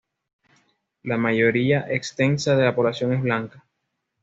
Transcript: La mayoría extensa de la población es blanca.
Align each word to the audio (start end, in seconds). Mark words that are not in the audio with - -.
La 1.03 1.15
mayoría 1.15 1.85
extensa 1.87 2.55
de 2.55 2.65
la 2.65 2.73
población 2.73 3.13
es 3.13 3.21
blanca. 3.21 3.63